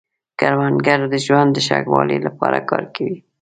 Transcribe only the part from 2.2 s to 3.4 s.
لپاره کار کوي